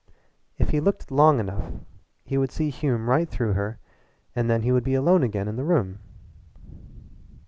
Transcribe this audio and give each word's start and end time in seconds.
If 0.57 0.69
he 0.69 0.79
looked 0.79 1.11
long 1.11 1.39
enough 1.39 1.71
he 2.25 2.35
would 2.35 2.51
see 2.51 2.71
Hume 2.71 3.07
right 3.07 3.29
through 3.29 3.53
her 3.53 3.77
and 4.35 4.49
then 4.49 4.63
he 4.63 4.71
would 4.71 4.83
be 4.83 4.95
alone 4.95 5.21
again 5.21 5.47
in 5.47 5.57
the 5.57 5.63
room. 5.63 5.99